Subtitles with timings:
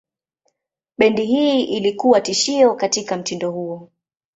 [0.97, 3.89] Bendi hii ilikuwa tishio katika mtindo huo.